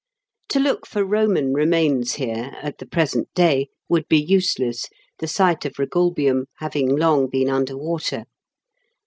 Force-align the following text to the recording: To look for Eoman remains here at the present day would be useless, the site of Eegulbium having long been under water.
To 0.49 0.59
look 0.59 0.87
for 0.87 1.05
Eoman 1.05 1.53
remains 1.53 2.15
here 2.15 2.57
at 2.63 2.79
the 2.79 2.87
present 2.87 3.31
day 3.35 3.67
would 3.87 4.07
be 4.07 4.17
useless, 4.19 4.89
the 5.19 5.27
site 5.27 5.63
of 5.63 5.73
Eegulbium 5.73 6.45
having 6.57 6.87
long 6.97 7.27
been 7.29 7.49
under 7.51 7.77
water. 7.77 8.25